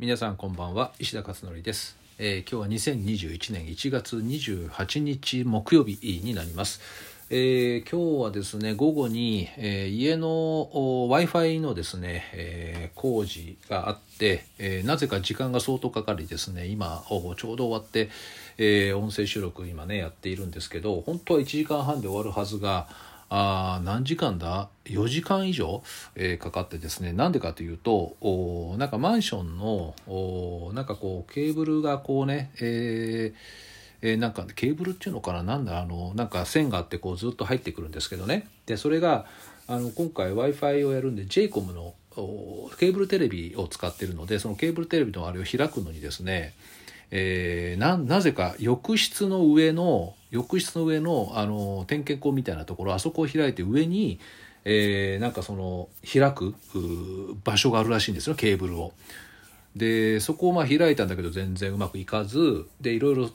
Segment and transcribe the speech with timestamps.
[0.00, 6.80] 皆さんこんばんは石田勝則です、えー今日は2021年1月28日木曜日になります、
[7.28, 10.70] えー今日はですね午後に、えー家の
[11.10, 18.08] w i f i のですね、えー工事があって、えーなぜか時間が相当かかりですね今ちょうど終わって、
[18.56, 22.88] えー音声収録今ねやっているんですけど本当は1時間半で終わるはずが
[23.32, 25.82] あ何時間だ？4時間以上、
[26.16, 27.12] えーかかってですね。
[27.12, 33.38] なんでかというとおなんかマンションのおなんかこうケーブルがこうね、えー
[34.02, 35.42] えーなんかケーブルっていうのかな？
[35.44, 35.80] なんだ？
[35.80, 38.48] あのなんか線があってこうずっと入ってくるんですけどね。
[38.66, 39.26] でそれが
[39.68, 41.94] あの今回 w i f i をやるんで JCOM の
[42.78, 46.54] ケーブルテレビを使ってるのでそのケーブルテレビのあれを開くのにですね
[47.10, 54.20] えーななぜか浴室の上の浴室の上のあの点検口みたいなところあそこを開いて上に、
[54.64, 56.54] えーなんかその開く
[57.44, 58.92] 場所があるらしいんですよケーブルを。
[59.76, 63.30] でそこをまあ開いたんだけど全然うまくいかずでいろいろ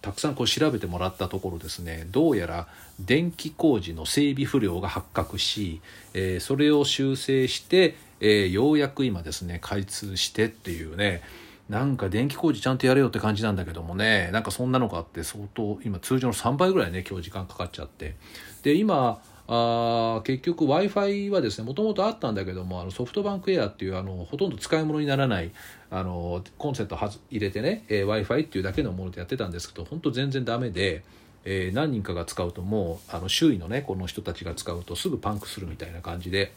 [0.00, 2.68] たくさんこう調べてもらったところですねどうやら
[3.00, 5.80] 電気工事の整備不良が発覚し、
[6.14, 11.22] えーそれを修正して、えーようやく今ですね開通してっていうね
[11.68, 14.30] なんか電気工事ちゃんとやれよって感じなんだけどもね。
[14.32, 18.16] なんかそんなのがあって相当今通常の3倍ぐらいね今日時間かかっちゃって。
[18.62, 25.52] で今あ結局 w i f i はですねもともとあったんだけどもあのソフトバンクエアっていうあのほとんど使い物にならない
[25.90, 31.04] あのコンセントは入れてね、え w i f i っていうだけのものでやってたんですけど本当全然ダメで、
[31.44, 36.52] えー何人かが使うともうあの周囲のねこの人たちが使うとすぐパンクするみたいな感じで。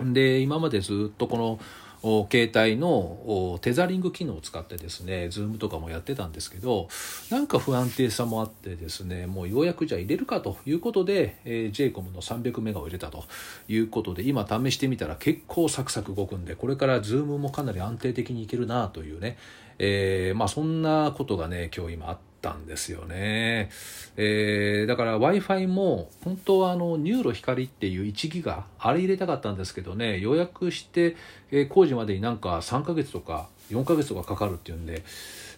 [0.00, 1.58] で今までずっとこの
[2.02, 6.88] 携帯のテザリング機能を使ってですね Zoom とかもやってたんですけど
[7.30, 13.24] なんか不安定さもあってですねもうようやくじゃあ入れるかということで、えー JCOM の300メガを入れたと
[13.68, 19.36] いうことで今試してみたら結構サクサク動くんでこれから Zoom もかなり安定的にいけるなというね、
[19.78, 23.70] えーまあそんなことがね今日今あったんですよね、
[24.16, 31.16] えーだから w i f i も本当はあの NURO 光っていう1ギガあれ入れたかったんですけどね予約して、
[31.50, 35.02] えー工事までになんか3ヶ月とか4ヶ月とかかかるっていうんで、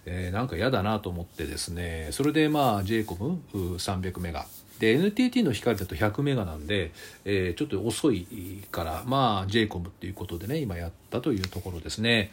[0.05, 2.09] えーなんか嫌だなと思ってですね。
[2.11, 4.45] それでまあ JCOM300 メガ。
[4.79, 6.91] で NTT の光だと100メガなんで、
[7.23, 8.25] えーちょっと遅い
[8.71, 12.31] からまあ JCOM っていうことでね今やったというところですね。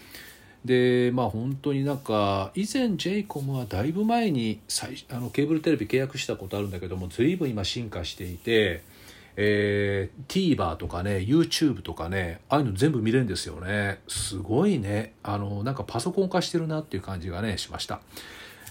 [0.68, 8.82] でまあ本当になんか以前 JCOM はだいぶ前に最あのケーブルテレビ契約したことあるんだけども随分今進化していて、
[9.36, 18.00] えー、TVer とかね YouTube とかねああいうの全部見れるんですよねすごいねあのなんかパソコン化してるなっていう感じがねしました。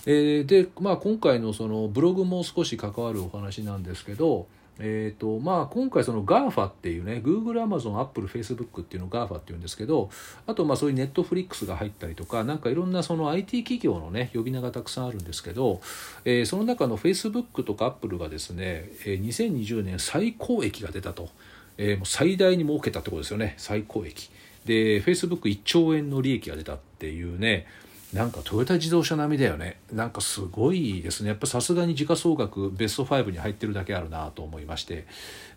[0.06, 4.48] えーで、まあ、今回のそのブログも少し関わるお話なんですけど、
[4.80, 10.10] えーとまあ、今回その GAFA っていうね Google、Amazon、Apple、Facebook っていうのを GAFA っていうんですけど
[10.46, 15.82] あとまあそういう Netflix が入ったりとかなんかいろんなその IT 企業のね呼び名がたくさんあるんですけど、
[16.26, 21.30] えーその中の Facebook とか Apple がですね、えー2020年最高益が出たと、
[21.78, 23.56] えーもう最大に儲けたってことですよね。
[23.58, 24.30] 最高益。
[24.66, 27.66] で Facebook1 兆円の利益が出たっていうね
[28.14, 29.80] なんかトヨタ自動車並みだよね。
[29.92, 31.30] なんかすごいですね。
[31.30, 35.06] やっぱさすがに時価総額ベスト5に入ってるだけあるなと思いまして、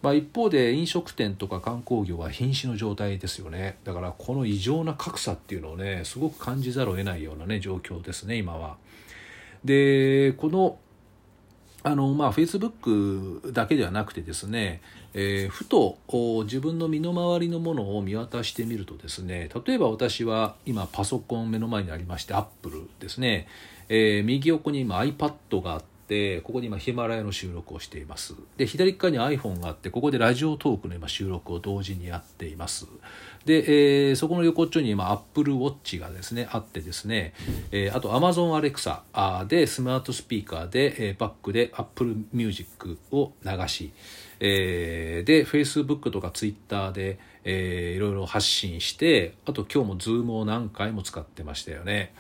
[0.03, 3.77] まあ、一方で飲食店とか観光業は瀕死の状態ですよね。
[3.85, 8.77] だからこの異常な格差っていうのをねすごく感じざるを得ないようなね状況ですね今は。
[9.65, 10.79] でこの
[11.83, 14.83] あのまあ、Facebook だけではなくてですね、
[15.15, 15.97] えーふと
[16.45, 23.49] 自分の身の回りのものを見渡してみるとですね例えば私は今パソコン目の前にありましてアップルですね、
[23.89, 28.35] えー右横に今 iPad があってここに今ヒマラヤの収録をしています。
[28.57, 32.89] で左側に iPhone があってここでラジオトークの今収録を同時にやっています。
[33.45, 37.33] で、えーそこの横っちょに今 Apple Watch がですねあってですね、
[37.71, 43.93] えーあと Amazon Alexa でスマートスピーカーで、えーバックで Apple Music を流し、
[44.41, 52.13] えーで Facebook とか Twitter で、えーいろいろ発信してあと今日も Zoom を何回も使ってましたよね。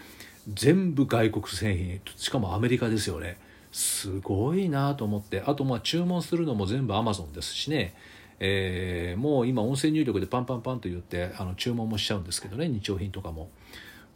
[0.48, 2.00] 全部外国製品。
[2.16, 3.36] しかもアメリカですよね。
[3.72, 5.42] すごいなと思って。
[5.46, 7.94] あとまあ注文するのも全部 Amazon ですしね。
[8.40, 13.48] えーもう今音声入力でパンパンパンと言ってあの注文もしちゃうんですけどね日用品とかも。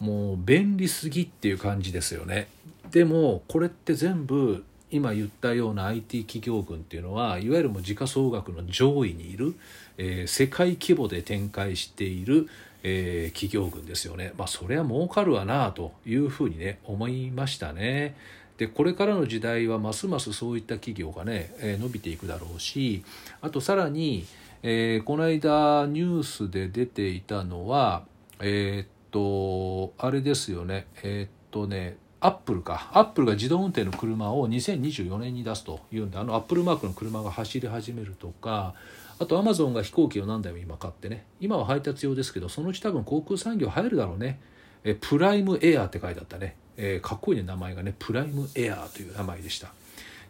[0.00, 2.48] もう便利すぎっていう感じですよね。
[2.90, 9.54] でもこれって全部今言ったような IT 企業群っていうのはいわゆるもう時価総額の上位にいる、
[9.98, 12.48] えー世界規模で展開している、
[12.82, 14.32] えー企業群ですよね。
[14.36, 18.14] まあそれは儲かるわなというふうにね思いましたね。
[18.58, 23.04] でこれからの時代はますますそういった企業がね、え伸びていくだろうし
[23.40, 24.26] あとさらに、
[24.62, 28.04] えーこの間ニュースで出ていたのは
[28.40, 32.88] えーっとあれですよねえー、っとねアップルか。
[32.94, 38.72] アップルが自動運転の車を2024年に出すというんであのアップルマークの車が走り始めるとか
[39.18, 41.26] あとアマゾンが飛行機を何台も今買ってね。
[41.38, 44.40] 今は配達用ですけどそのうち多分航空産業入るだろうね。
[44.84, 49.72] えプライムエアーって書いてあったね、えー、かっこいいね名前がねプライムエアーという名前でした。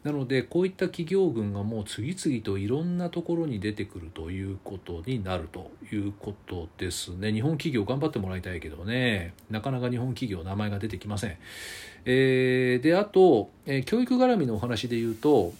[0.04, 7.32] なのでこういった企業群がもう次々といろんなところに出てくるということになるということですね。
[7.32, 9.32] 日本企業頑張ってもらいたいけどね。
[9.50, 11.36] なかなか日本企業名前が出てきません、
[12.04, 15.54] えー、であと、えー、教育絡みのお話で言うと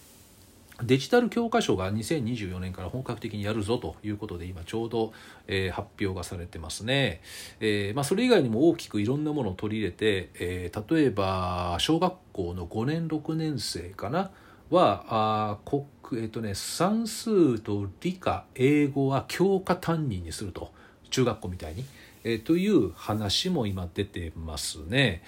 [0.82, 5.12] デジタル教科書が2024年から本格的にやるぞということで今ちょうど、
[5.46, 7.20] えー、発表がされてますね、
[7.60, 14.30] えーまあ、それ以外にも大きくいろんなものを取り入れて、えー、例えば小学校の5年6年生かな？
[14.70, 15.84] はあ国、
[16.22, 20.72] えーとね、算数と理科英語は教科担任にすると。
[21.14, 21.84] 中学校みたいに、
[22.24, 25.22] えー、という話も今出てますね。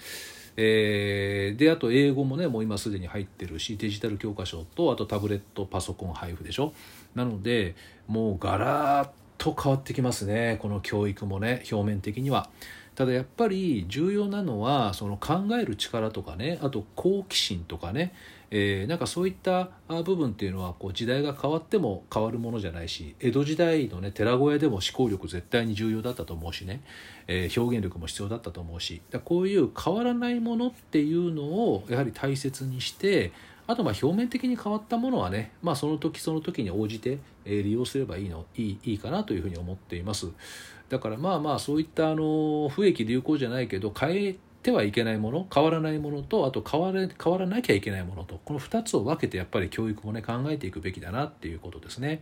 [0.57, 6.73] えー、であと英語もねもう今すでに入ってるしデジタル教科書とあとタブレットパソコン配布でしょ？
[7.13, 7.75] なので
[8.07, 12.49] もうガラッと変わってきますねこの教育もね表面的には。
[12.95, 18.11] ただやっぱり重要なのはその考える力とかねあと好奇心とかね
[18.49, 26.81] えー、なんかそういった部分っていうのはこう時代が変わっても変わるものじゃないし江戸時代のね寺子屋でも思考力絶対に重要だったと思うしね、
[27.27, 33.33] えー、表現力も必要だったと思うしだこういう変わらないものっていうのをやはり大切にして
[33.67, 40.27] あとまあ表面的に変わったものはね、まあ、その時その時に応じて利用すればいいのいいいいかなというふうに思っています。
[40.89, 44.35] だからまあまあそういったあの不益流行じゃないけど変え
[44.67, 52.21] てはいけないもの変わらないものとあと変われ変わらなきゃいけないものとこの2つを分けてやっぱり教育もね考えていくべきだなっていうことですね。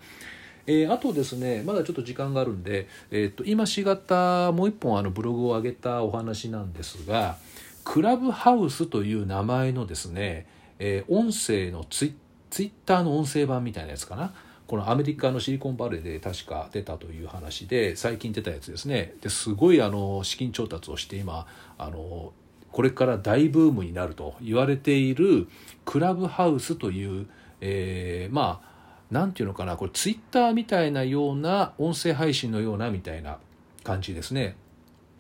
[0.68, 7.38] えー、あとですねまだちょっと時間があるんで、えー、と今しがたもう一本あのブログを上げたお話なんですが
[7.84, 10.46] クラブハウスという名前のですね、
[10.78, 12.16] えー、音声のツイ
[12.52, 14.34] ツイッターの音声版みたいなやつかな
[14.68, 21.46] このアメリカのシリコンバレーで確か出たという話で最近出たやつですねですごいあの資金調達をして今
[21.78, 22.34] あの
[22.72, 25.48] これから大ブームになると言われている
[25.86, 27.28] クラブハウスという、
[27.62, 28.76] えー、まあ
[29.12, 33.38] 何て言うのかなこれツイッターみたいなような音声配信のようなみたいな
[33.84, 34.58] 感じですね。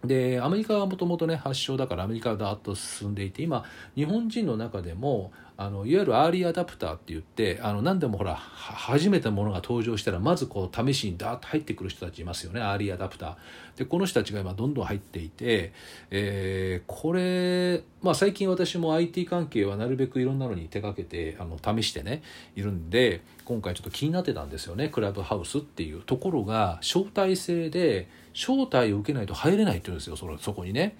[0.07, 3.63] でアメリカはもともとね発祥だからアメリカがだーっと進んでいて今
[3.95, 13.35] 日本人の中でもあのいわゆる early adopter って言ってあの何でもほら初めてものが登場したらまずこう試しにダーッと入ってくる人たちいますよね early adopter。
[13.77, 15.73] でこの人たちが今どんどん入っていて、
[16.11, 22.21] えー、これ、まあ、最近私も IT 関係はなるべくいろんなのに手がけてあの試してね
[22.55, 30.97] いるんで今回ちょっと気になってたんですよねクラブハウスっていうところが招待制で招待を受けないと入れないって言うんですよそそこにね。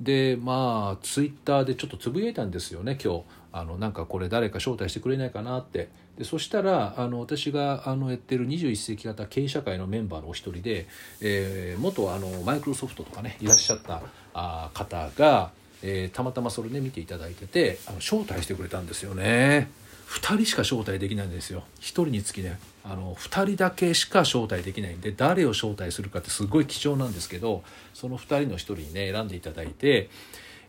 [0.00, 5.88] でまあツイッターでちょっとつぶやいたんですよね今日あのなんかこれ誰か招待してくれないかなって
[6.18, 10.86] でそしたらあの私があのやってる21世紀型経営社会のメンバーのお一人で、
[11.22, 14.02] えー、元あのマイクロソフトとかねいらっしゃった
[14.34, 15.50] あ方が、
[15.82, 19.70] えー、たまたまそれね見ていただいててあの招待してくれたんですよね。
[20.06, 30.08] 2人しか招待できないんですよ1人につきねあの2人だけしか招待できないんで誰を招待するかってすごい貴重なんですけどその2人の1人にね選んでいただいて、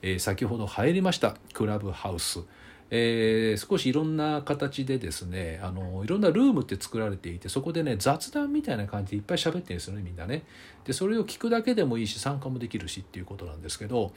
[0.01, 2.41] えー、先ほど入りましたクラブハウス。
[2.89, 10.43] えー、少しいろんな形でですねあのいろんなルームって作られていてそこでね雑談みたいな感じでいっぱい喋ってるんですよねみんなね。
[10.85, 14.13] でそれを聞くだけでもいいし参加もできるしっていうことなんですけど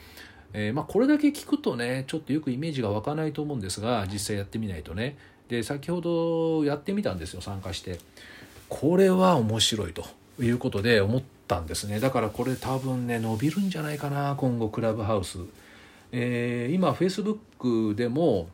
[0.52, 5.16] えー、まあ、これだけ聞くとねちょっとよくイメージが湧かないと思うんですが実際やってみないとね。
[5.48, 7.98] で先ほどやってみたんですよ参加して。
[8.68, 10.04] これは面白いと
[10.40, 11.98] いうことで思ったんですね。
[11.98, 15.38] だからこれ多分ね伸びるんじゃないかな今後クラブハウス、
[16.12, 18.48] えー、今フェイスブックでも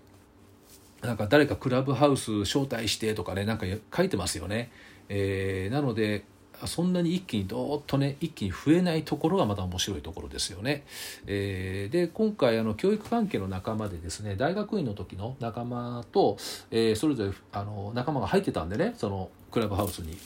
[1.03, 4.71] なんか誰かクラブハウス招待してとかねなんか書いてますよね、
[5.09, 6.25] えー、なので
[6.65, 10.85] そんなに一気にどーっとね一気に増えないところがまた面白いところですよね。
[11.27, 16.37] えー、で今回あの教育関係の仲間でですね大学院の時の仲間と、
[16.71, 20.17] えー、それぞれあの仲間が入ってたんでねそのクラブハウスに。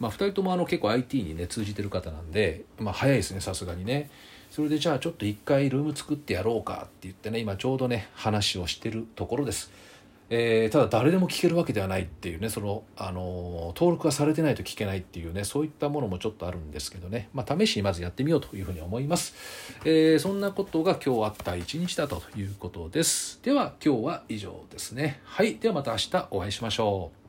[0.00, 4.10] まあ、2人ともあの結構 IT にね通じてる方なんで、まあ、早いですねさすがにね。
[4.50, 9.72] それでじゃあちょっと一回ルーム作ってやろうかって言ってね今ちょうどね話をしてるところです。
[10.30, 19.34] えー、ただ誰でも聞けるわけではないっていうねその、あの登録がされてないと聞けないっていうねそういったものもちょっとあるんですけどね、まあ、試しにまずやってみようというふうに思います、
[19.84, 23.40] えー、そんなことが今日あった一日だということです。
[23.42, 25.20] では今日は以上ですね。
[25.24, 25.56] はい。
[25.56, 27.23] ではまた明日お会いしましょう。